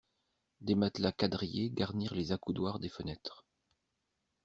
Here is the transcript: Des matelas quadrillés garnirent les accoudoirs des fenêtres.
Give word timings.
Des 0.61 0.73
matelas 0.73 1.11
quadrillés 1.11 1.69
garnirent 1.69 2.15
les 2.15 2.31
accoudoirs 2.31 2.79
des 2.79 2.89
fenêtres. 2.89 3.45